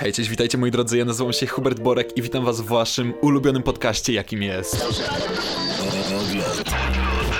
[0.00, 3.14] Hej, cześć, witajcie moi drodzy, ja nazywam się Hubert Borek i witam was w waszym
[3.20, 4.76] ulubionym podcaście, jakim jest...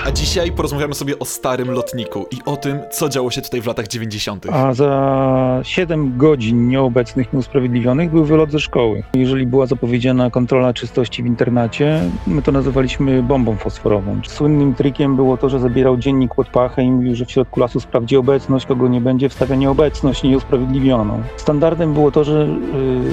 [0.05, 3.67] A dzisiaj porozmawiamy sobie o starym lotniku i o tym, co działo się tutaj w
[3.67, 4.45] latach 90.
[4.51, 9.03] A za 7 godzin nieobecnych, nieusprawiedliwionych był wylot ze szkoły.
[9.13, 14.21] Jeżeli była zapowiedziana kontrola czystości w internacie, my to nazywaliśmy bombą fosforową.
[14.27, 17.79] Słynnym trikiem było to, że zabierał dziennik pod pachę i mówił, że w środku lasu
[17.79, 21.23] sprawdzi obecność, kogo nie będzie, wstawia nieobecność nieusprawiedliwioną.
[21.37, 22.47] Standardem było to, że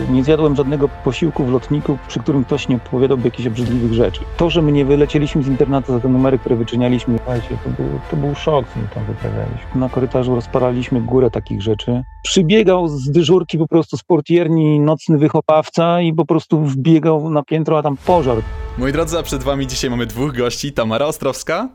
[0.09, 4.21] yy, nie zjadłem żadnego posiłku w lotniku, przy którym ktoś nie opowiadałby jakichś obrzydliwych rzeczy.
[4.37, 8.01] To, że my nie wylecieliśmy z internatu za te numery, które wyczynialiśmy, słuchajcie, to był,
[8.11, 9.67] to był szok, co my tam wyprawialiśmy.
[9.81, 12.03] Na korytarzu rozparaliśmy górę takich rzeczy.
[12.23, 17.79] Przybiegał z dyżurki po prostu z portierni nocny wychopawca i po prostu wbiegał na piętro,
[17.79, 18.37] a tam pożar.
[18.79, 21.69] Moi drodzy, a przed wami dzisiaj mamy dwóch gości, Tamara Ostrowska,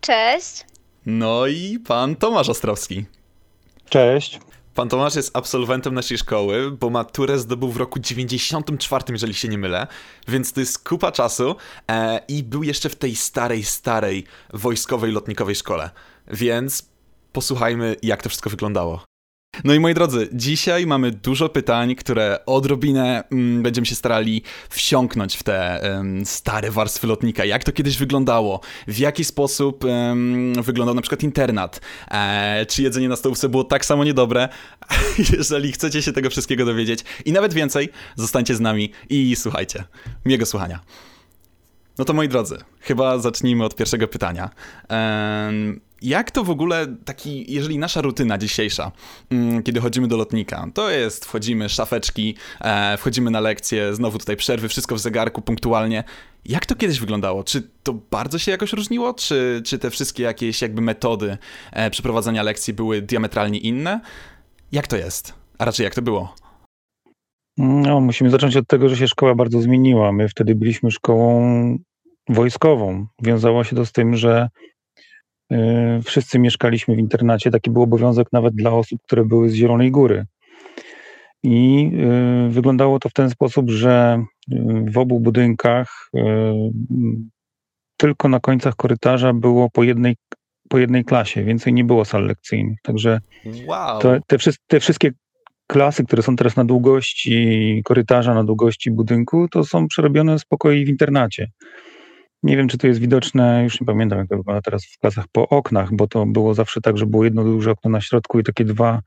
[0.00, 0.64] Cześć.
[1.06, 3.04] no i pan Tomasz Ostrowski.
[3.88, 4.40] Cześć.
[4.80, 9.58] Pan Tomasz jest absolwentem naszej szkoły, bo maturę zdobył w roku 94, jeżeli się nie
[9.58, 9.86] mylę,
[10.28, 11.56] więc to jest kupa czasu
[11.90, 15.90] e, i był jeszcze w tej starej, starej wojskowej lotnikowej szkole.
[16.28, 16.88] Więc
[17.32, 19.09] posłuchajmy, jak to wszystko wyglądało.
[19.64, 25.36] No i moi drodzy, dzisiaj mamy dużo pytań, które odrobinę mm, będziemy się starali wsiąknąć
[25.36, 25.80] w te
[26.24, 27.44] stare warstwy lotnika.
[27.44, 28.60] Jak to kiedyś wyglądało?
[28.86, 29.84] W jaki sposób
[30.62, 31.80] wyglądał na przykład internat?
[32.10, 34.48] E, czy jedzenie na stołówce było tak samo niedobre?
[35.38, 39.84] Jeżeli chcecie się tego wszystkiego dowiedzieć i nawet więcej, zostańcie z nami i słuchajcie.
[40.24, 40.80] Miłego słuchania.
[41.98, 44.50] No to moi drodzy, chyba zacznijmy od pierwszego pytania.
[46.02, 48.92] Jak to w ogóle taki, jeżeli nasza rutyna dzisiejsza,
[49.30, 54.36] mm, kiedy chodzimy do lotnika, to jest, wchodzimy, szafeczki, e, wchodzimy na lekcje, znowu tutaj
[54.36, 56.04] przerwy, wszystko w zegarku, punktualnie.
[56.44, 57.44] Jak to kiedyś wyglądało?
[57.44, 59.14] Czy to bardzo się jakoś różniło?
[59.14, 61.38] Czy, czy te wszystkie jakieś jakby metody
[61.72, 64.00] e, przeprowadzania lekcji były diametralnie inne?
[64.72, 65.34] Jak to jest?
[65.58, 66.34] A raczej jak to było?
[67.58, 70.12] No, musimy zacząć od tego, że się szkoła bardzo zmieniła.
[70.12, 71.78] My wtedy byliśmy szkołą
[72.28, 73.06] wojskową.
[73.22, 74.48] Wiązało się to z tym, że
[76.04, 77.50] wszyscy mieszkaliśmy w internacie.
[77.50, 80.24] Taki był obowiązek nawet dla osób, które były z Zielonej Góry.
[81.42, 81.90] I
[82.46, 84.22] y, wyglądało to w ten sposób, że
[84.52, 84.56] y,
[84.92, 86.10] w obu budynkach
[87.96, 90.16] tylko na końcach korytarza było po jednej,
[90.68, 92.78] po jednej klasie, więcej nie było sal lekcyjnych.
[92.82, 93.20] Także
[93.66, 94.00] Wow!
[94.26, 95.10] te, wszy- te wszystkie
[95.66, 100.84] klasy, które są teraz na długości korytarza, na długości budynku, to są przerobione z pokoi
[100.84, 101.50] w internacie.
[102.42, 105.24] Nie wiem, czy to jest widoczne, już nie pamiętam, jak to wygląda teraz w klasach
[105.32, 108.44] po oknach, bo to było zawsze tak, że było jedno duże okno na środku i
[108.44, 109.00] takie dwa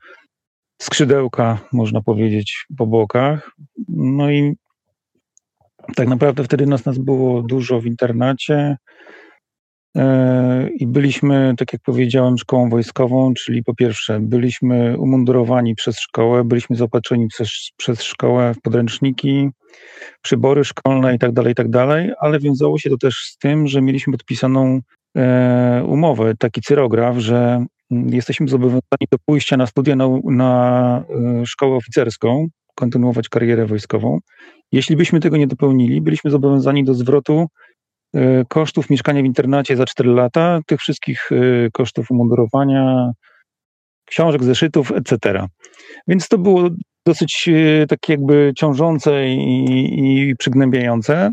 [0.82, 3.50] skrzydełka, można powiedzieć, po bokach.
[3.88, 4.56] No i
[5.96, 8.76] tak naprawdę wtedy nas, nas było dużo w internacie.
[9.96, 16.44] E, I byliśmy, tak jak powiedziałem, szkołą wojskową, czyli po pierwsze byliśmy umundurowani przez szkołę,
[16.44, 19.50] byliśmy zaopatrzeni przez, przez szkołę w podręczniki,
[20.22, 21.66] przybory szkolne i tak dalej, i tak
[22.20, 24.80] ale wiązało się to też z tym, że mieliśmy podpisaną
[25.16, 31.04] e, umowę, taki cyrograf, że mm, jesteśmy zobowiązani do pójścia na studia na, na
[31.40, 34.18] e, szkołę oficerską, kontynuować karierę wojskową.
[34.72, 37.46] Jeśli byśmy tego nie dopełnili, byliśmy zobowiązani do zwrotu
[38.48, 43.12] kosztów mieszkania w internacie za 4 lata, tych wszystkich e, kosztów umundurowania,
[44.04, 45.46] książek, zeszytów, etc.
[46.08, 46.68] Więc to było
[47.06, 51.32] dosyć e, takie jakby ciążące i, i przygnębiające.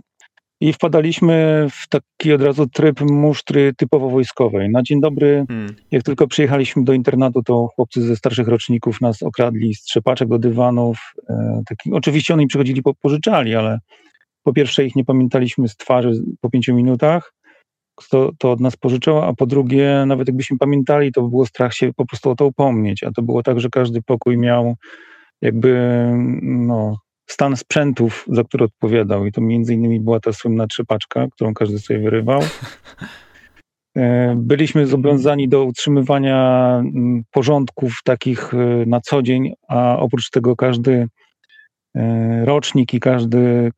[0.62, 4.70] I wpadaliśmy w taki od razu tryb musztry typowo wojskowej.
[4.70, 5.76] Na dzień dobry, Hmm.
[5.92, 10.40] jak tylko przyjechaliśmy do internatu, to chłopcy ze starszych roczników nas okradli z trzepaczek do
[10.40, 10.98] dywanów.
[11.30, 13.80] E, taki, oczywiście oni przychodzili, po, pożyczali, ale
[14.44, 17.34] po pierwsze ich nie pamiętaliśmy z twarzy po pięciu minutach,
[17.96, 21.74] kto to od nas pożyczał, a po drugie, nawet jakbyśmy pamiętali, to by było strach
[21.74, 23.04] się po prostu o to upomnieć.
[23.04, 24.76] A to było tak, że każdy pokój miał
[25.42, 26.02] jakby
[26.42, 26.98] no,
[27.30, 29.26] stan sprzętów, za który odpowiadał.
[29.26, 32.42] I to między innymi była ta słynna trzepaczka, którą każdy sobie wyrywał.
[33.98, 40.56] E, Byliśmy zobowiązani do utrzymywania mm, porządków takich e, na co dzień, a oprócz tego
[40.56, 41.08] każdy
[41.96, 43.72] e, rocznik i każdy,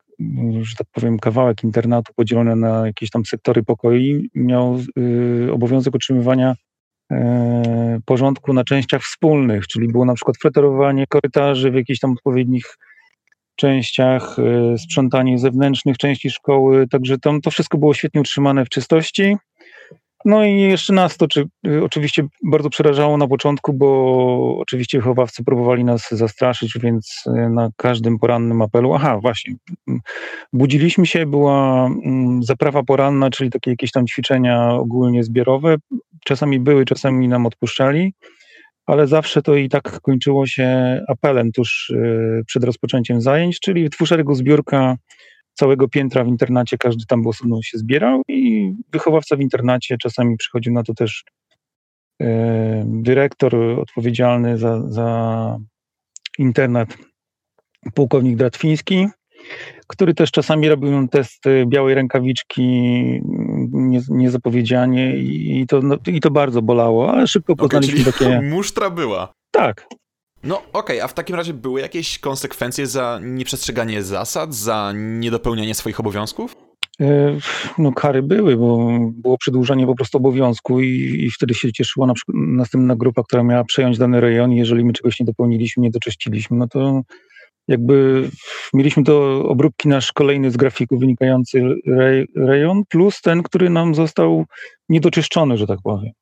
[0.62, 6.54] że tak powiem, kawałek internatu podzielony na jakieś tam sektory pokoi miał y, obowiązek utrzymywania
[7.12, 12.76] e, porządku na częściach wspólnych, czyli było na przykład fletorowanie korytarzy w jakichś tam odpowiednich
[13.56, 19.36] częściach, e, sprzątanie zewnętrznych części szkoły, także tam to wszystko było świetnie utrzymane w czystości.
[20.24, 25.44] No i jeszcze nas to czy, y, oczywiście bardzo przerażało na początku, bo oczywiście wychowawcy
[25.44, 29.54] próbowali nas zastraszyć, więc y, na każdym porannym apelu, aha właśnie,
[29.88, 30.00] m,
[30.52, 35.76] budziliśmy się, była mm, zaprawa poranna, czyli takie jakieś tam ćwiczenia ogólnie zbiorowe.
[36.24, 38.14] Czasami były, czasami nam odpuszczali.
[38.86, 43.90] ale zawsze to i tak kończyło się apelem tuż y, przed rozpoczęciem zajęć, czyli w
[43.90, 44.96] dwuszeregu zbiórka
[45.54, 50.72] całego piętra w internacie, każdy tam osobno się zbierał i wychowawca w internacie czasami przychodził
[50.72, 51.24] na to też
[52.22, 52.26] y,
[52.86, 55.58] dyrektor odpowiedzialny za, za
[56.38, 56.96] internat,
[57.94, 59.08] pułkownik Dratwiński,
[59.86, 62.62] który też czasami robił testy białej rękawiczki
[63.72, 68.40] nie, niezapowiedzianie i to, no, i to bardzo bolało, ale szybko poznaliśmy okay, takie...
[68.40, 69.32] musztra była.
[69.50, 69.86] Tak.
[70.44, 75.74] No okej, okay, a w takim razie były jakieś konsekwencje za nieprzestrzeganie zasad, za niedopełnianie
[75.74, 76.56] swoich obowiązków?
[77.00, 77.36] E,
[77.78, 82.14] no kary były, bo było przedłużanie po prostu obowiązku i, i wtedy się cieszyła na
[82.14, 85.90] przykład następna grupa, która miała przejąć dany rejon i jeżeli my czegoś nie dopełniliśmy, nie
[85.90, 87.02] doczyściliśmy, no to
[87.68, 88.28] jakby
[88.74, 91.62] mieliśmy to obróbki nasz kolejny z grafiku wynikający
[92.36, 94.44] rejon, plus ten, który nam został
[94.88, 96.12] niedoczyszczony, że tak powiem.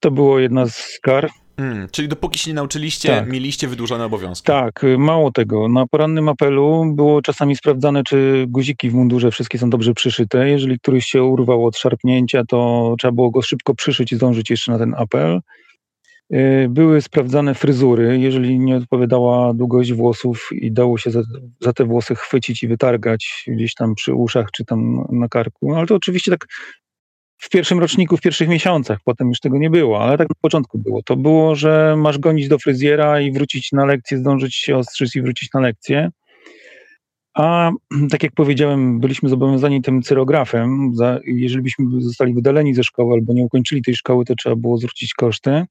[0.00, 1.30] To było jedna z kar.
[1.56, 3.28] Hmm, czyli dopóki się nie nauczyliście, tak.
[3.28, 4.46] mieliście wydłużone obowiązki.
[4.46, 5.68] Tak, mało tego.
[5.68, 10.48] Na porannym apelu było czasami sprawdzane, czy guziki w mundurze wszystkie są dobrze przyszyte.
[10.48, 14.72] Jeżeli któryś się urwał od szarpnięcia, to trzeba było go szybko przyszyć i zdążyć jeszcze
[14.72, 15.40] na ten apel.
[16.34, 18.18] Y, były sprawdzane fryzury.
[18.18, 21.22] Jeżeli nie odpowiadała długość włosów i dało się za,
[21.60, 25.74] za, te włosy chwycić i wytargać gdzieś tam przy uszach czy tam na karku.
[25.74, 26.46] Ale to oczywiście tak
[27.38, 30.78] w pierwszym roczniku, w pierwszych miesiącach, potem już tego nie było, ale tak na początku
[30.78, 31.02] było.
[31.02, 35.22] To było, że masz gonić do fryzjera i wrócić na lekcję, zdążyć się ostrzyć i
[35.22, 36.10] wrócić na lekcję.
[37.34, 37.70] A
[38.10, 40.90] tak jak powiedziałem, byliśmy zobowiązani tym cyrografem.
[40.94, 44.78] Za, jeżeli byśmy zostali wydaleni ze szkoły albo nie ukończyli tej szkoły, to trzeba było
[44.78, 45.64] zwrócić koszty.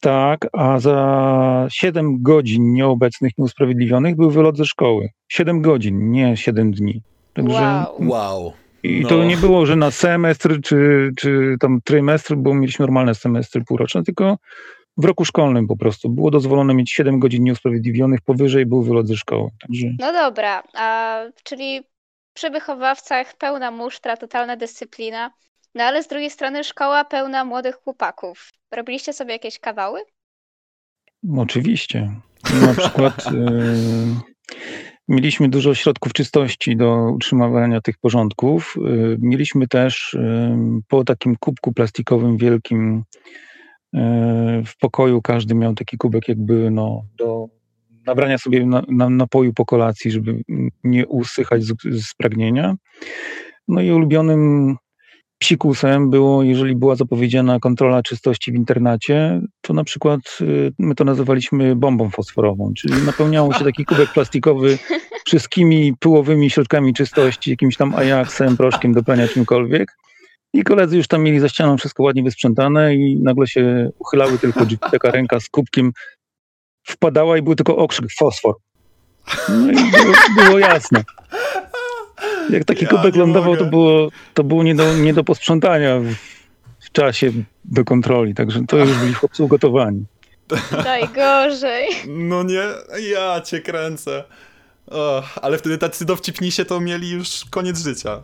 [0.00, 5.08] Tak, a za 7 godzin nieobecnych, nieusprawiedliwionych był wylot ze szkoły.
[5.28, 7.02] 7 godzin, nie 7 dni.
[7.34, 7.96] Także, wow.
[8.00, 8.52] wow.
[8.82, 9.08] I no.
[9.08, 14.02] to nie było, że na semestr czy, czy tam trymestr, bo mieliśmy normalne semestry półroczne,
[14.02, 14.38] tylko
[14.96, 16.08] w roku szkolnym po prostu.
[16.08, 19.50] Było dozwolone mieć 7 godzin nieusprawiedliwionych, powyżej był wylot ze szkoły.
[19.60, 19.86] Także...
[19.98, 21.80] No dobra, a, czyli
[22.34, 25.30] przy wychowawcach pełna musztra, totalna dyscyplina,
[25.74, 28.50] no ale z drugiej strony szkoła pełna młodych chłopaków.
[28.70, 30.00] Robiliście sobie jakieś kawały?
[31.38, 32.10] Oczywiście.
[32.66, 33.34] Na przykład y,
[35.08, 38.76] mieliśmy dużo środków czystości do utrzymywania tych porządków.
[38.76, 40.20] Y, mieliśmy też y,
[40.88, 43.04] po takim kubku plastikowym wielkim
[44.66, 47.48] w pokoju każdy miał taki kubek jakby no, do
[48.06, 50.42] nabrania sobie na, na, napoju po kolacji, żeby
[50.84, 52.76] nie usychać z, z pragnienia.
[53.68, 54.76] No i ulubionym
[55.38, 61.04] psikusem było, jeżeli była zapowiedziana kontrola czystości w internacie, to na przykład y, my to
[61.04, 64.78] nazywaliśmy bombą fosforową, czyli napełniało się taki kubek plastikowy
[65.26, 69.96] wszystkimi pyłowymi środkami czystości, jakimś tam ajaksem, proszkiem do prania czymkolwiek.
[70.54, 74.60] I koledzy już tam mieli za ścianą wszystko ładnie wysprzątane i nagle się uchylały tylko
[74.90, 75.92] taka ręka z kubkiem,
[76.86, 78.54] wpadała i był tylko okrzyk fosfor.
[79.48, 81.04] No i było, było jasne.
[82.50, 86.14] Jak taki ja kubek lądował, to było, to było nie, do, nie do posprzątania w,
[86.80, 87.32] w czasie
[87.64, 90.04] do kontroli, także to już byli chłopcy ugotowani.
[90.84, 91.88] Najgorzej.
[92.08, 92.62] No nie,
[93.10, 94.24] ja cię kręcę.
[94.90, 98.22] Oh, ale wtedy tacy dowcipnisie to mieli już koniec życia.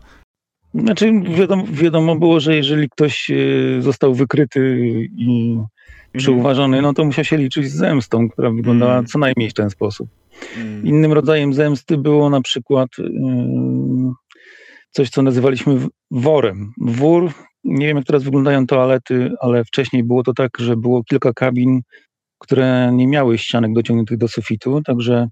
[0.75, 3.35] Znaczy wiadomo, wiadomo było, że jeżeli ktoś e,
[3.83, 4.87] został wykryty
[5.17, 5.67] i mhm.
[6.17, 9.07] przyuważony, no to musiał się liczyć z zemstą, która wyglądała mm.
[9.07, 10.09] co najmniej w ten sposób.
[10.57, 10.87] Mm.
[10.87, 12.89] Innym rodzajem zemsty było na przykład
[14.95, 15.79] coś, co nazywaliśmy
[16.11, 16.73] worem.
[16.81, 17.33] Wór,
[17.65, 21.81] nie wiem jak teraz wyglądają toalety, ale wcześniej było to tak, że było kilka kabin,
[22.39, 25.29] które nie miały ścianek dociągniętych do sufitu, także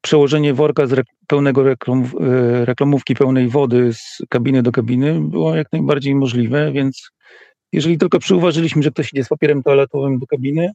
[0.00, 5.72] przełożenie worka z pełnego reklam e, reklamówki pełnej wody z kabiny do kabiny było jak
[5.72, 7.10] najbardziej możliwe, więc
[7.72, 10.70] jeżeli tylko przyuważyliśmy, że ktoś idzie z papierem toaletowym do kabiny,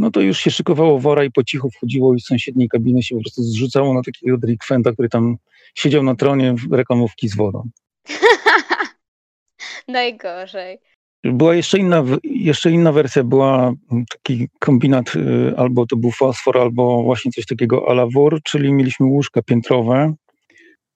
[0.00, 3.16] no to już się szykowało wora i po cichu wchodziło i z sąsiedniej kabiny się
[3.16, 5.36] po prostu zrzucało na takiego delikwenta, który tam
[5.74, 7.68] siedział na tronie reklamówki z wodą.
[9.88, 10.78] Najgorzej.
[11.24, 13.72] Była jeszcze inna, jeszcze inna wersja, była
[14.12, 19.06] taki kombinat, y, albo to był fosfor, albo właśnie coś takiego ala wór, czyli mieliśmy
[19.06, 20.14] łóżka piętrowe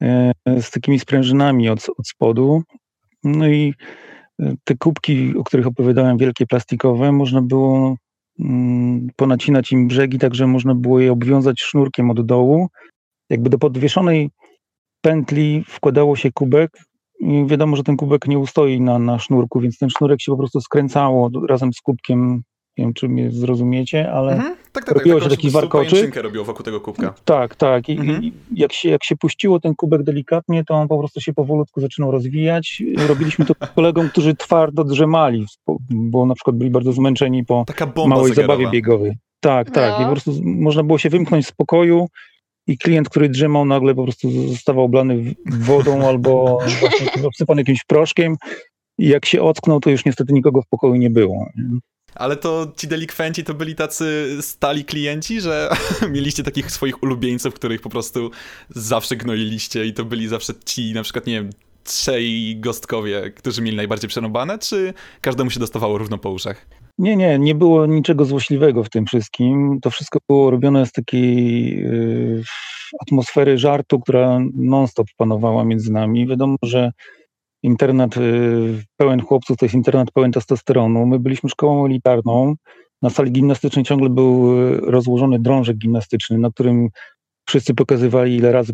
[0.03, 0.07] y,
[0.63, 2.63] z takimi sprężynami od, od spodu.
[3.25, 3.75] No i
[4.43, 7.97] y, te kubki, o których opowiadałem, wielkie plastikowe, można było
[9.17, 12.69] ponacinać im brzegi, tak że można było je obwiązać sznurkiem od dołu.
[13.31, 14.31] Jakby do podwieszonej
[15.01, 16.71] pętli wkładało się kubek
[17.21, 20.39] i wiadomo, że ten kubek nie ustoi na, na sznurku, więc ten sznurek się po
[20.39, 22.43] prostu skręcało razem z kubkiem
[22.79, 24.57] Nie wiem, czy mnie zrozumiecie, ale Mhm.
[24.73, 25.31] Tak, tak, Robiło tak.
[25.31, 26.17] się taki warkoczyk.
[26.17, 27.15] robiło wokół tego kubka.
[27.25, 27.89] tak, tak.
[27.89, 28.23] I, Mhm.
[28.25, 31.81] i jak, się, jak się puściło ten kubek delikatnie, to on po prostu się powolutku
[31.81, 32.83] zaczynał rozwijać.
[33.09, 35.47] Robiliśmy to kolegom, którzy twardo drzemali,
[35.91, 38.55] bo- na przykład byli bardzo zmęczeni po Taka bomba małej zegarowa.
[38.55, 39.13] zabawie biegowej.
[39.41, 39.93] Tak, tak.
[39.99, 40.01] No.
[40.01, 42.07] I po prostu można było się wymknąć z pokoju
[42.67, 46.59] i klient, który drzemał, nagle po prostu zostawał oblany wodą albo
[47.25, 48.37] obsypany jakimś proszkiem.
[48.99, 51.47] I jak się ocknął, to już niestety nikogo w pokoju nie było.
[52.15, 55.71] Ale to ci delikwenci to byli tacy stali klienci, że
[56.15, 58.31] mieliście takich swoich ulubieńców, których po prostu
[58.71, 61.51] zawsze gnoiliście i to byli zawsze ci na przykład, nie wiem,
[61.85, 66.67] trzej gostkowie, którzy mieli najbardziej przerąbane, czy każdemu się dostawało równo po uszach?
[66.99, 69.79] Nie, nie, nie było niczego złośliwego w tym wszystkim.
[69.83, 72.43] To wszystko było robione z takiej y,
[73.03, 76.27] atmosfery żartu, która non-stop panowała między nami.
[76.27, 76.91] Wiadomo, że
[77.65, 81.07] internat y, pełen chłopców to jest internat pełen testosteronu.
[81.07, 82.55] My byliśmy szkołą elitarną.
[83.03, 86.89] Na sali gimnastycznej ciągle był y, rozłożony drążek gimnastyczny, na którym
[87.49, 88.73] wszyscy pokazywali, ile razy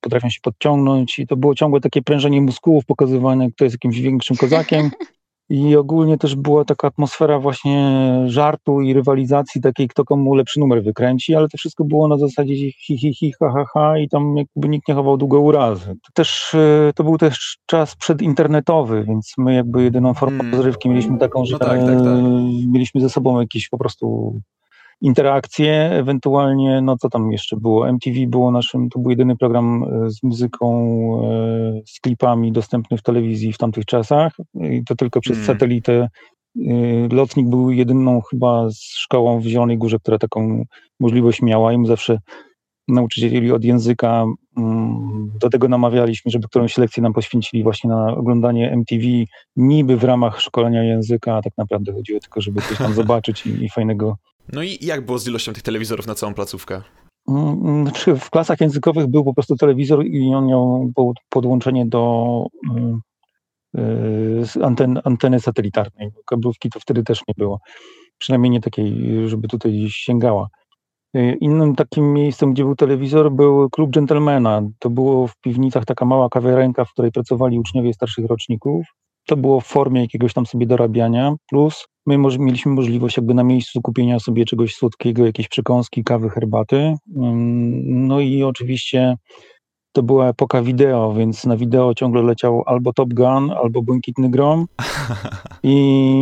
[0.00, 4.36] potrafią się podciągnąć i to było ciągłe takie prężenie muskułów, pokazywane, kto jest jakimś większym
[4.36, 4.90] kozakiem.
[5.50, 10.82] I ogólnie też była taka atmosfera właśnie żartu i rywalizacji takiej, kto komu lepszy numer
[10.82, 14.36] wykręci, ale to wszystko było na zasadzie hi, hi, hi, ha, ha, ha i tam
[14.36, 15.86] jakby nikt nie chował długo urazy.
[15.86, 20.54] To też, e, to był też czas przedinternetowy, więc my jakby jedyną formą Mm.
[20.54, 22.16] rozrywki mieliśmy taką, że No tak, tak, tak.
[22.72, 24.34] mieliśmy ze sobą jakieś po prostu
[25.00, 30.10] interakcje, ewentualnie, no co tam jeszcze było, MTV było naszym, to był jedyny program e,
[30.10, 30.66] z muzyką,
[31.24, 35.46] e, z klipami dostępny w telewizji w tamtych czasach i to tylko przez Mm.
[35.46, 36.08] satelitę.
[36.56, 40.64] E, Lotnik był jedyną chyba z szkołą w Zielonej Górze, która taką
[41.00, 42.18] możliwość miała i my zawsze
[42.88, 44.24] nauczycieli od języka
[44.56, 49.02] mm, do tego namawialiśmy, żeby którąś lekcję nam poświęcili właśnie na oglądanie MTV,
[49.56, 53.64] niby w ramach szkolenia języka, a tak naprawdę chodziło tylko, żeby coś tam zobaczyć i,
[53.64, 54.16] i fajnego
[54.52, 56.82] No i jak było z ilością tych telewizorów na całą placówkę?
[57.28, 62.44] Mm, Znaczy w klasach językowych był po prostu telewizor i on miał po- podłączenie do
[62.70, 63.00] mm,
[63.78, 66.10] y, anten, anteny satelitarnej.
[66.26, 67.60] Kablówki to wtedy też nie było.
[68.18, 68.94] Przynajmniej nie takiej,
[69.28, 70.48] żeby tutaj sięgała.
[71.16, 74.62] Y, Innym takim miejscem, gdzie był telewizor, był klub dżentelmena.
[74.78, 78.86] To było w piwnicach taka mała kawiarenka, w której pracowali uczniowie starszych roczników.
[79.26, 83.44] To było w formie jakiegoś tam sobie dorabiania, plus my moż, mieliśmy możliwość jakby na
[83.44, 86.94] miejscu kupienia sobie czegoś słodkiego, jakieś przekąski, kawy, herbaty.
[87.16, 89.16] Ym, No i oczywiście
[89.92, 94.66] to była epoka wideo, więc na wideo ciągle leciał albo Top Gun, albo Błękitny Grom.
[95.62, 96.14] I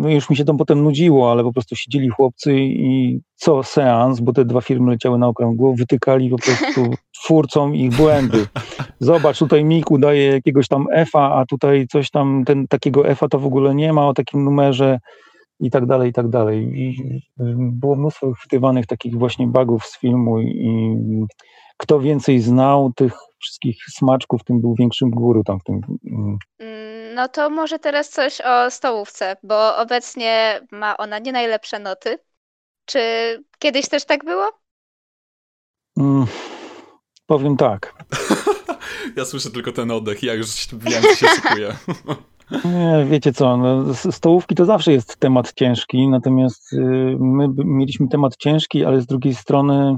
[0.00, 4.20] no już mi się tam potem nudziło, ale po prostu siedzieli chłopcy i co seans,
[4.20, 6.80] bo te dwa filmy leciały na okrągło, wytykali po prostu
[7.22, 8.46] twórcom ich błędy.
[9.00, 13.38] Zobacz, tutaj Miku daje jakiegoś tam F-a, a tutaj coś tam, ten, takiego F-a to
[13.38, 14.98] w ogóle nie ma o takim numerze
[15.60, 16.80] i tak dalej, i tak dalej.
[16.80, 16.96] I
[17.58, 20.96] było mnóstwo chwytywanych takich właśnie bugów z filmu i
[21.76, 25.80] kto więcej znał tych wszystkich smaczków, tym był większym guru tam w tym.
[26.06, 31.78] mm, Mm, No to może teraz coś o stołówce, bo obecnie ma ona nie najlepsze
[31.78, 32.18] noty.
[32.84, 33.00] Czy
[33.58, 34.50] kiedyś też tak było?
[35.98, 36.26] Mm,
[37.26, 37.94] powiem tak.
[39.16, 41.76] Ja słyszę tylko ten oddech, ja już wiem, co się szykuje.
[42.64, 46.76] Nie, wiecie co, no, stołówki to zawsze jest temat ciężki, natomiast y,
[47.20, 49.96] my mieliśmy temat ciężki, ale z drugiej strony y,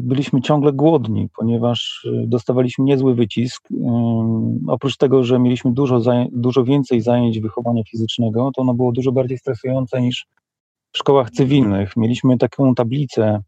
[0.00, 3.68] byliśmy ciągle głodni, ponieważ y, dostawaliśmy niezły wycisk.
[3.70, 6.00] Ym, Oprócz tego, że mieliśmy dużo,
[6.32, 10.26] dużo więcej zajęć wychowania fizycznego, to ono było dużo bardziej stresujące niż
[10.92, 11.96] w szkołach cywilnych.
[11.96, 13.40] Mieliśmy taką tablicę,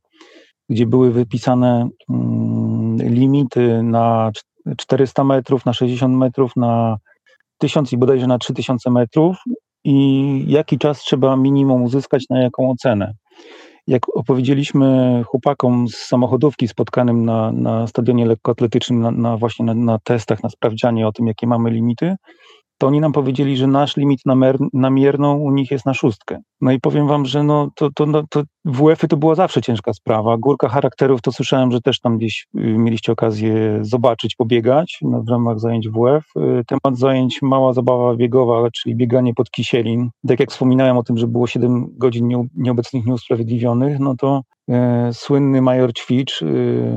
[0.68, 6.96] gdzie były wypisane mm, limity na cz- 400 metrów, na 60 metrów, na
[7.58, 9.36] 1000 i bodajże na 3000 metrów
[9.84, 13.14] i jaki czas trzeba minimum uzyskać na jaką ocenę.
[13.86, 19.98] Jak opowiedzieliśmy chłopakom z samochodówki spotkanym na, na stadionie lekkoatletycznym, na, na właśnie na, na
[19.98, 22.16] testach, na sprawdzianie o tym, jakie mamy limity,
[22.82, 24.20] to oni nam powiedzieli, że nasz limit
[24.72, 26.38] na, mierną u nich jest na szóstkę.
[26.60, 29.92] No i powiem wam, że no, to, to, no, to WF-y to była zawsze ciężka
[29.92, 30.36] sprawa.
[30.36, 35.28] Górka charakterów to słyszałem, że też tam gdzieś y, mieliście okazję zobaczyć, pobiegać no, w
[35.28, 36.24] ramach zajęć WF.
[36.36, 40.10] Y, Temat zajęć mała zabawa biegowa, czyli bieganie pod kisielin.
[40.28, 45.10] Tak jak wspominałem o tym, że było 7 godzin nie, nieobecnych nieusprawiedliwionych, no to e,
[45.12, 46.92] słynny major Ćwicz, y,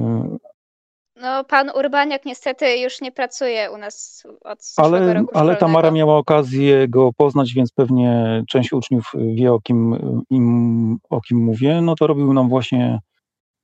[1.25, 5.95] No, pan Urbaniak niestety już nie pracuje u nas od ale, roku ale Tamara szkolnego.
[5.95, 9.97] miała okazję go poznać, więc pewnie część uczniów wie o kim,
[10.29, 11.81] im, o kim mówię.
[11.81, 12.99] No to robił nam właśnie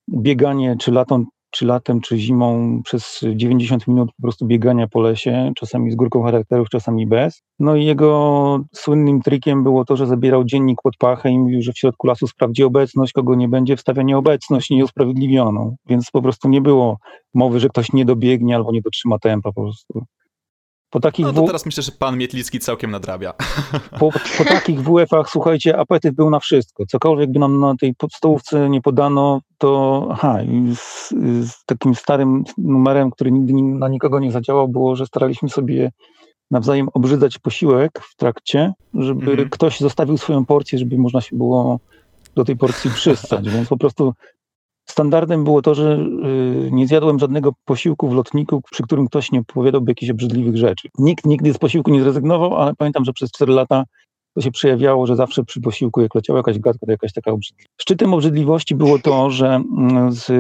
[0.10, 5.52] bieganie czy laton, czy latem, czy zimą przez 90 minut po prostu biegania po lesie,
[5.56, 7.42] czasami z górką charakterów, czasami bez.
[7.60, 11.74] No i jego słynnym trikiem było to, że zabierał dziennik pod pachę i mówił, że
[11.74, 15.76] w środku lasu sprawdzi obecność, kogo nie będzie, wstawia nieobecność nieusprawiedliwioną.
[15.86, 16.98] Więc po prostu nie było
[17.34, 20.06] mowy, że ktoś nie dobiegnie albo nie dotrzyma tempa po prostu.
[20.92, 23.34] Po takich no to teraz myślę, że pan Mietlicki całkiem nadrabia.
[24.00, 26.86] Po, po takich WF-ach, słuchajcie, apetyt był na wszystko.
[26.86, 30.40] Cokolwiek by nam na tej podstałówce nie podano, to aha,
[30.76, 31.10] z,
[31.50, 35.92] z takim starym numerem, który nigdy na nikogo nie zadziałał, było, że staraliśmy sobie
[36.52, 39.50] nawzajem obrzydzać posiłek w trakcie, żeby mhm.
[39.50, 41.80] ktoś zostawił swoją porcję, żeby można się było
[42.36, 43.50] do tej porcji przystać.
[43.54, 44.14] Więc po prostu
[44.86, 46.00] Standardem było to, że
[46.66, 50.90] y, nie zjadłem żadnego posiłku w lotniku, przy którym ktoś nie opowiadałby jakichś obrzydliwych rzeczy.
[50.98, 53.84] Nikt nigdy z posiłku nie zrezygnował, ale pamiętam, że przez 4 lata
[54.34, 57.70] to się przejawiało, że zawsze przy posiłku, jak leciała jakaś gadka, to jakaś taka obrzydliwa.
[57.82, 59.48] Szczytem obrzydliwości było to, że
[59.78, 60.32] mm, z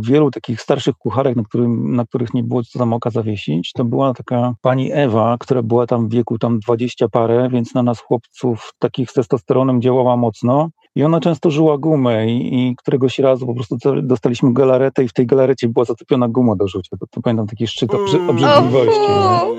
[0.00, 3.84] wielu takich starszych kucharek, na, którym, na których nie było co tam oka zawiesić, to
[3.84, 8.00] była taka pani Ewa, która była tam w wieku tam 20 parę, więc na nas
[8.00, 10.68] chłopców takich z testosteronem działała mocno.
[10.94, 15.12] I ona często żyła gumę i, i któregoś razu po prostu dostaliśmy galaretę i w
[15.12, 16.96] tej galarecie była zatopiona guma do rzucia.
[17.00, 17.90] To, to pamiętam taki szczyt
[18.28, 19.00] obrzydliwości.
[19.08, 19.46] No.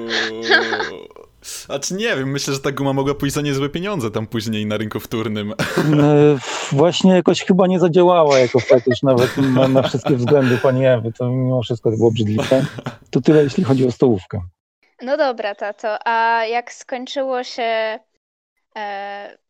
[1.69, 4.65] A czy nie wiem, myślę, że ta guma mogła pójść za niezłe pieniądze tam później
[4.65, 5.51] na rynku wtórnym.
[5.51, 5.55] E,
[6.71, 11.11] właśnie jakoś chyba nie zadziałała jako fetysz nawet na, na wszystkie względy pani Ewy.
[11.13, 12.65] To mimo wszystko to było obrzydliwe.
[13.09, 14.41] To tyle, jeśli chodzi o stołówkę.
[15.01, 16.07] No dobra, tato.
[16.07, 17.99] A jak skończyło się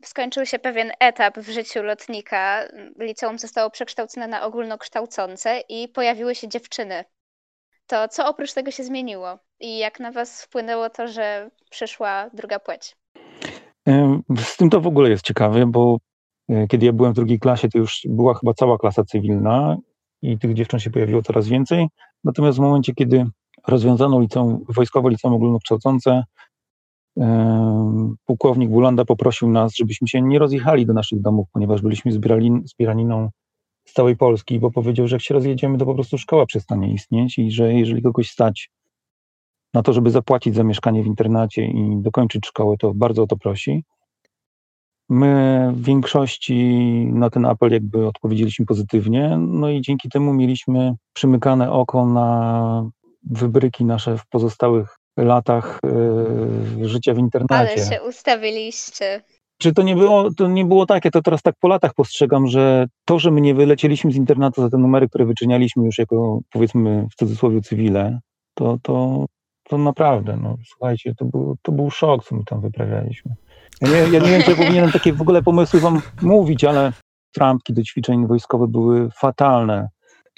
[0.06, 2.64] skończył się pewien etap w życiu lotnika.
[3.00, 7.06] Liceum zostało przekształcone na ogólnokształcące i pojawiły się dziewczyny.
[7.88, 9.40] To co oprócz tego się zmieniło?
[9.60, 12.98] I jak na Was wpłynęło to, że przyszła druga płeć?
[14.38, 15.98] Z tym to w ogóle jest ciekawe, bo
[16.50, 19.78] e, kiedy ja byłem w drugiej klasie, to już była chyba cała klasa cywilna
[20.22, 21.88] i tych dziewcząt się pojawiło coraz więcej.
[22.24, 23.26] Natomiast w momencie, kiedy
[23.68, 26.24] rozwiązano liceum, wojskowe liceum ogólnokształcące,
[28.26, 32.12] pułkownik Bulanda poprosił nas, żebyśmy się nie rozjechali do naszych domów, ponieważ byliśmy
[32.64, 33.30] zbieraniną
[33.86, 37.38] z całej Polski, bo powiedział, że jak się rozjedziemy, to po prostu szkoła przestanie istnieć
[37.38, 38.70] i że jeżeli kogoś stać
[39.74, 43.38] na to, żeby zapłacić za mieszkanie w internacie i dokończyć szkołę, to bardzo o to
[43.38, 43.84] prosi.
[45.10, 46.56] My w większości
[47.14, 52.90] na ten apel jakby odpowiedzieliśmy pozytywnie, no i dzięki temu mieliśmy przymykane oko na
[53.24, 55.80] wybryki nasze w pozostałych latach
[56.80, 57.74] y, życia w internacie.
[57.74, 59.22] Ale się ustawiliście.
[59.62, 62.88] Czy to nie było, to nie było takie, to teraz tak po latach postrzegam, że
[63.06, 67.08] to, że my nie wylecieliśmy z internatu za te numery, które wyczynialiśmy już jako powiedzmy
[67.12, 68.20] w cudzysłowie cywile,
[68.54, 69.26] to, to,
[69.70, 73.36] to naprawdę, no słuchajcie, to był, to był szok, co my tam wyprawialiśmy.
[73.82, 76.94] Ja nie, ja nie wiem, czy ja powinienem takie w ogóle pomysły wam mówić, ale
[77.34, 79.90] trampki do ćwiczeń wojskowych były fatalne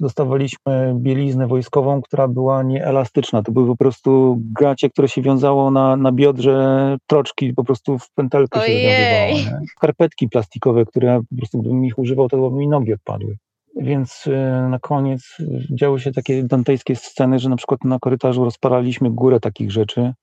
[0.02, 3.44] dostawaliśmy bieliznę wojskową, która była nieelastyczna.
[3.44, 8.12] To były po prostu gacie, które się wiązało na, na biodrze, troczki po prostu w
[8.12, 8.82] pętelkę Ojej.
[8.82, 9.60] się wiązywało.
[9.62, 9.68] Nie?
[9.78, 13.38] Skarpetki plastikowe, które po prostu gdybym ich używał, to by mi nogi odpadły.
[13.76, 14.32] Więc y,
[14.70, 15.38] na koniec
[15.76, 20.14] działy się takie dantejskie sceny, że na przykład na korytarzu rozparaliśmy górę takich rzeczy.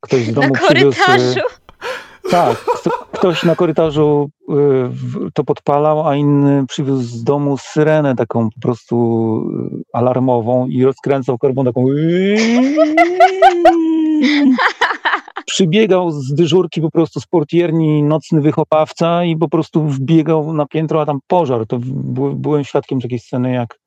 [0.00, 0.98] Ktoś z domu na przywiózł...
[1.06, 1.40] Korytarzu?
[2.30, 2.64] Tak,
[3.18, 8.96] ktoś na korytarzu y, to podpalał, a inny przywiózł z domu syrenę taką po prostu
[9.80, 11.84] y, alarmową i rozkręcał korbą taką
[15.46, 21.00] przybiegał z dyżurki po prostu z portierni nocny wychowawca i po prostu wbiegał na piętro,
[21.00, 21.66] a tam pożar.
[21.66, 21.78] To
[22.34, 23.78] byłem świadkiem takiej sceny, jak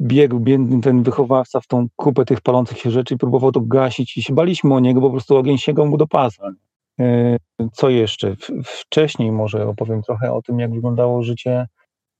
[0.00, 4.16] wbiegł biedny ten wychowawca w tą kupę tych palących się rzeczy i próbował to gasić
[4.16, 6.50] i się baliśmy o niego, bo po prostu ogień sięgał mu do pasa.
[7.00, 7.36] E,
[7.72, 8.36] co jeszcze?
[8.64, 11.66] Wcześniej może opowiem trochę o tym, jak wyglądało życie,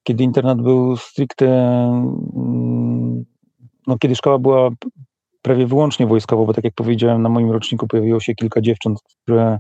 [0.03, 1.47] kiedy internet był stricte,
[2.37, 3.25] mm,
[3.87, 4.71] no kiedy szkoła była
[5.43, 9.59] prawie wyłącznie wojskowa, bo tak jak powiedziałem, na moim roczniku pojawiło się kilka dziewcząt, które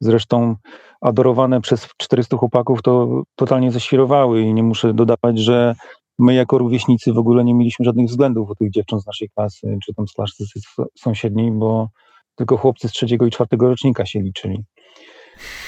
[0.00, 0.56] zresztą
[1.00, 5.74] adorowane przez 400 chłopaków to totalnie zaświrowały i nie muszę dodawać, że
[6.18, 9.78] my jako rówieśnicy w ogóle nie mieliśmy żadnych względów o tych dziewcząt z naszej klasy,
[9.84, 10.44] czy tam z klasy
[10.98, 11.88] sąsiedniej, bo
[12.40, 14.64] tylko chłopcy z trzeciego i czwartego rocznika się liczyli.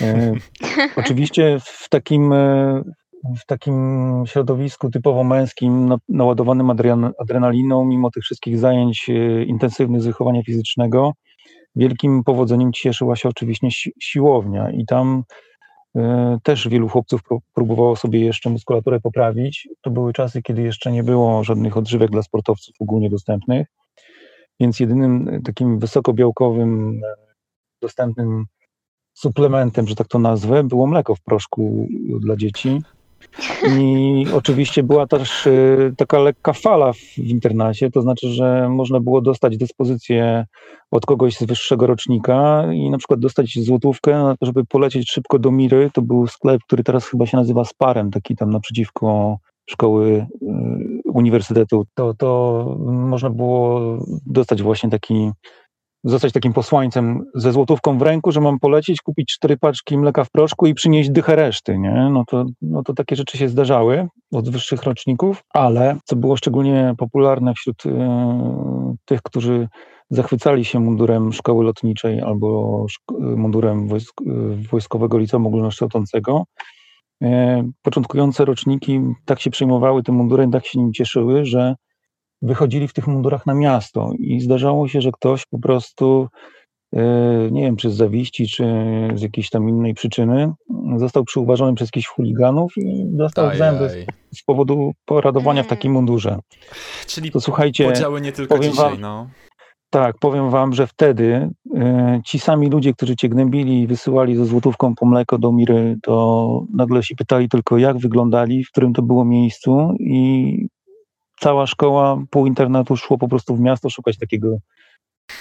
[0.00, 0.32] E,
[0.96, 2.82] oczywiście w takim, e,
[3.42, 3.76] w takim
[4.26, 6.70] środowisku typowo męskim, naładowanym
[7.18, 11.12] adrenaliną, mimo tych wszystkich zajęć e, intensywnych z wychowania fizycznego,
[11.76, 15.22] wielkim powodzeniem cieszyła się oczywiście si siłownia i tam
[16.42, 17.20] też wielu chłopców
[17.54, 19.68] próbowało sobie jeszcze muskulaturę poprawić.
[19.82, 23.66] To były czasy, kiedy jeszcze nie było żadnych odżywek dla sportowców ogólnie dostępnych.
[24.62, 27.14] Więc jedynym takim wysokobiałkowym, e,
[27.80, 28.44] dostępnym
[29.14, 31.88] suplementem, że tak to nazwę, było mleko w proszku
[32.20, 32.82] dla dzieci.
[33.78, 39.20] I oczywiście była też y, taka lekka fala w internacie, to znaczy, że można było
[39.20, 40.46] dostać dyspozycję
[40.90, 45.90] od kogoś z wyższego rocznika i na przykład dostać złotówkę, żeby polecieć szybko do Miry.
[45.94, 49.38] To był sklep, który teraz chyba się nazywa Sparem, taki tam naprzeciwko
[49.72, 51.84] szkoły y, uniwersytetu.
[51.94, 53.80] To, to można było
[54.26, 55.30] dostać właśnie taki
[56.04, 60.30] zostać takim posłańcem ze złotówką w ręku, że mam polecieć, kupić cztery paczki mleka w
[60.30, 62.08] proszku i przynieść dychę reszty, nie?
[62.12, 66.94] No to, no to takie rzeczy się zdarzały od wyższych roczników, ale co było szczególnie
[66.98, 67.90] popularne wśród y,
[69.04, 69.68] tych, którzy
[70.10, 72.86] zachwycali się mundurem szkoły lotniczej albo
[73.20, 74.14] mundurem wojsk,
[74.70, 76.81] wojskowego liceum ogólnokształcącego, y,
[77.82, 81.74] początkujące roczniki tak się przejmowały tym mundurem, tak się nim cieszyły, że
[82.42, 86.28] wychodzili w tych mundurach na miasto i zdarzało się, że ktoś po prostu,
[86.96, 87.02] e,
[87.50, 88.64] nie wiem, czy z zawiści, czy
[89.14, 90.52] z jakiejś tam innej przyczyny,
[90.96, 94.06] został przyuważony przez jakichś chuliganów i dostał aj, zęby aj.
[94.34, 95.94] Z, powodu poradowania w takim mm.
[95.94, 96.38] mundurze.
[97.06, 99.28] Czyli to, słuchajcie, podziały nie tylko dzisiaj, wam, no.
[99.92, 104.44] Tak, powiem wam, że wtedy y, ci sami ludzie, którzy cię gnębili i wysyłali ze
[104.44, 109.02] złotówką po mleko do Miry, to nagle się pytali tylko, jak wyglądali, w którym to
[109.02, 110.68] było miejscu i
[111.40, 114.56] cała szkoła, pół internetu szło po prostu w miasto szukać takiego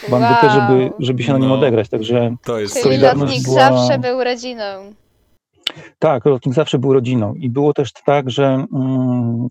[0.10, 0.56] bandyty, wow.
[0.56, 1.90] żeby, żeby się na nim no, odegrać.
[1.90, 3.56] Także to jest Czyli lotnik była...
[3.56, 4.94] zawsze był rodziną.
[6.00, 7.34] Tak, lotnik zawsze był rodziną.
[7.34, 9.48] I było też tak, że mm,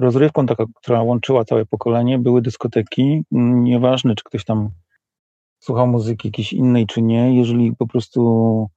[0.00, 3.24] rozrywką, taka, która łączyła całe pokolenie, były dyskoteki.
[3.30, 4.70] Nieważne, czy ktoś tam
[5.58, 7.36] słuchał muzyki jakiejś innej, czy nie.
[7.36, 8.68] Jeżeli po prostu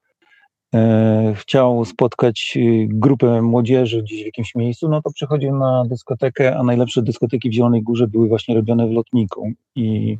[0.75, 6.57] E, chciał spotkać y, grupę młodzieży gdzieś w jakimś miejscu, no to przychodził na dyskotekę,
[6.57, 9.51] a najlepsze dyskoteki w Zielonej Górze były właśnie robione w lotniku.
[9.75, 10.17] I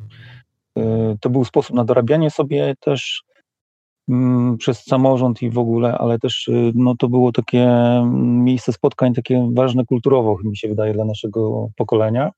[0.78, 3.24] e, to był sposób na dorabianie sobie też
[4.58, 9.14] przez samorząd i w ogóle, ale też y, no, to było takie mm, miejsce spotkań,
[9.14, 12.30] takie ważne kulturowo, mi się wydaje, dla naszego pokolenia.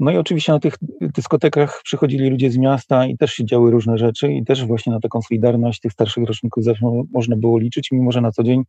[0.00, 3.98] No i oczywiście na tych dyskotekach przychodzili ludzie z miasta i też się działy różne
[3.98, 8.12] rzeczy i też właśnie na taką solidarność tych starszych roczników zawsze można było liczyć, mimo
[8.12, 8.64] że na co dzień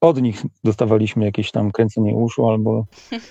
[0.00, 2.86] od nich dostawaliśmy jakieś tam kręcenie uszu albo,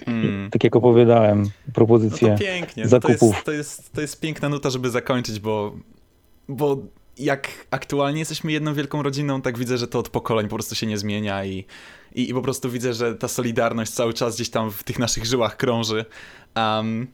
[0.05, 0.49] hmm.
[0.51, 2.87] tak jak opowiadałem, propozycje no to pięknie.
[2.87, 3.19] zakupów.
[3.19, 5.75] To jest, to, jest, to jest piękna nuta, żeby zakończyć, bo,
[6.49, 6.77] bo
[7.17, 10.87] jak aktualnie jesteśmy jedną wielką rodziną, tak widzę, że to od pokoleń po prostu się
[10.87, 11.65] nie zmienia i,
[12.15, 15.25] i, i po prostu widzę, że ta solidarność cały czas gdzieś tam w tych naszych
[15.25, 16.05] żyłach krąży.
[16.55, 17.07] Um,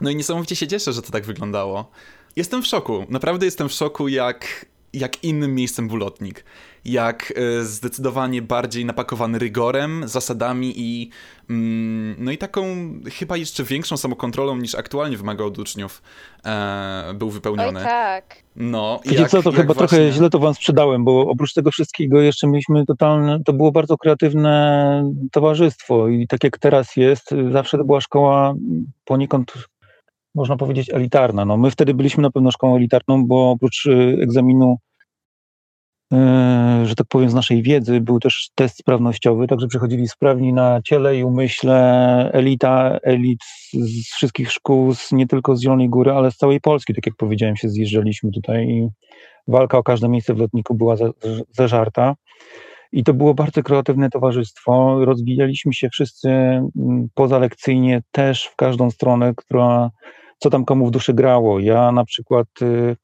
[0.00, 1.90] no i niesamowicie się cieszę, że to tak wyglądało.
[2.36, 6.44] Jestem w szoku, naprawdę jestem w szoku, jak, jak innym miejscem był lotnik
[6.84, 11.10] jak e, zdecydowanie bardziej napakowany rygorem, zasadami i
[11.50, 12.64] mm, no i taką
[13.18, 16.02] chyba jeszcze większą samokontrolą niż aktualnie wymaga od uczniów
[16.44, 17.80] e, był wypełniony.
[17.80, 18.42] Oj, tak.
[18.56, 19.88] No, Wiecie jak, co, to chyba właśnie...
[19.88, 23.96] trochę źle to wam sprzedałem, bo oprócz tego wszystkiego jeszcze mieliśmy totalne, to było bardzo
[23.96, 28.54] kreatywne towarzystwo i tak jak teraz jest, zawsze to była szkoła
[29.04, 29.52] poniekąd
[30.34, 31.44] można powiedzieć elitarna.
[31.44, 34.91] No, my wtedy byliśmy na pewno szkołą elitarną, bo oprócz y, egzaminu E,
[36.84, 41.16] że tak powiem, z naszej wiedzy był też test sprawnościowy, także przychodzili sprawni na ciele
[41.16, 43.40] i umyśle elita, elit
[43.72, 47.16] z wszystkich szkół, z, nie tylko z Zielonej Góry, ale z całej Polski, tak jak
[47.16, 48.88] powiedziałem, się zjeżdżaliśmy tutaj i
[49.48, 50.96] walka o każde miejsce w lotniku była
[51.50, 52.14] zażarta.
[52.92, 55.04] I to było bardzo kreatywne towarzystwo.
[55.04, 56.30] Rozwijaliśmy się wszyscy
[57.14, 59.90] pozalekcyjnie też w każdą stronę, która,
[60.38, 61.60] co tam komu w duszy grało.
[61.60, 62.96] Ja na przykład y,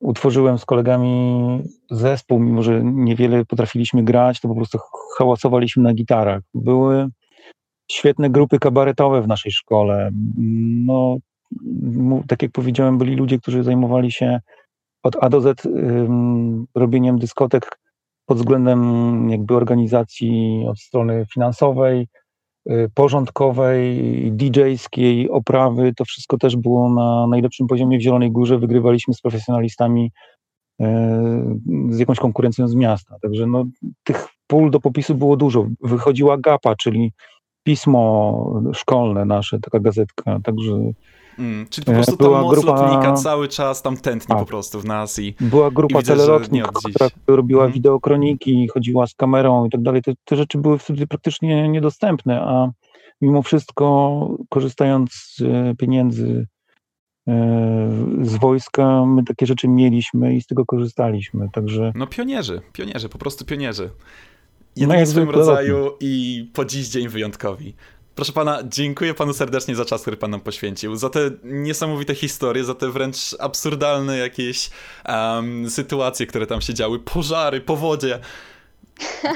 [0.00, 4.78] utworzyłem z kolegami zespół, mimo że niewiele potrafiliśmy grać, to po prostu
[5.18, 6.40] hałasowaliśmy na gitarach.
[6.54, 7.08] Były
[7.90, 10.10] świetne grupy kabaretowe w naszej szkole.
[10.86, 11.16] No,
[12.28, 14.40] tak jak powiedziałem, byli ludzie, którzy zajmowali się
[15.02, 17.78] od A do Z um, robieniem dyskotek
[18.26, 22.08] pod względem jakby organizacji od strony finansowej,
[22.94, 23.98] porządkowej,
[24.32, 28.58] DJ-skiej, oprawy, to wszystko też było na najlepszym poziomie w Zielonej Górze.
[28.58, 30.10] Wygrywaliśmy z profesjonalistami,
[30.80, 30.84] y,
[31.88, 33.16] z jakąś konkurencją z miasta.
[33.22, 33.64] Także no,
[34.04, 35.66] tych pól do popisu było dużo.
[35.82, 37.12] Wychodziła GAPA, czyli
[37.62, 40.72] pismo szkolne nasze, taka gazetka, także
[41.38, 42.82] Mm, czyli po prostu była ta moc grupa...
[42.82, 46.02] lotnika cały czas tam tętni po prostu w nas i Była grupa i
[46.90, 47.72] która robiła mm.
[47.72, 50.02] wideokroniki, chodziła z kamerą i tak dalej.
[50.02, 52.70] Te, te rzeczy były wtedy praktycznie niedostępne, a
[53.20, 56.46] mimo wszystko korzystając z e, pieniędzy
[57.28, 57.32] e,
[58.22, 61.92] z wojska, my takie rzeczy mieliśmy i z tego korzystaliśmy, także...
[61.94, 63.90] No pionierzy, pionierzy, po prostu pionierzy.
[64.76, 67.74] Jedyni no w swoim rodzaju i po dziś dzień wyjątkowi.
[68.20, 72.64] Proszę pana, dziękuję panu serdecznie za czas, który pan nam poświęcił, za te niesamowite historie,
[72.64, 74.70] za te wręcz absurdalne jakieś
[75.08, 78.18] um, sytuacje, które tam się działy, pożary, powodzie.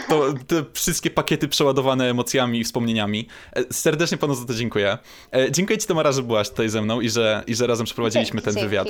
[0.08, 3.28] To te wszystkie pakiety przeładowane emocjami i wspomnieniami.
[3.56, 4.98] E, serdecznie panu za to dziękuję.
[5.32, 8.40] E, dziękuję ci Tamara, że byłaś tutaj ze mną i że, i że razem przeprowadziliśmy
[8.40, 8.88] Dzięki, ten wywiad.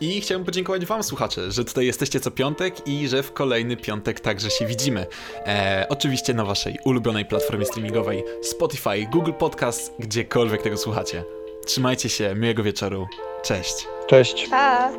[0.00, 4.20] I chciałbym podziękować Wam, słuchacze, że tutaj jesteście co piątek i że w kolejny piątek
[4.20, 5.06] także się widzimy.
[5.46, 11.24] E, oczywiście na Waszej ulubionej platformie streamingowej Spotify, Google Podcast, gdziekolwiek tego słuchacie.
[11.66, 13.06] Trzymajcie się, miłego wieczoru.
[13.42, 13.74] Cześć.
[14.06, 14.48] Cześć.
[14.48, 14.92] Pa!